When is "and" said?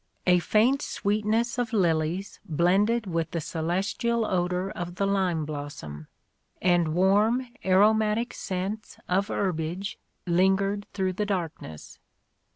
6.59-6.95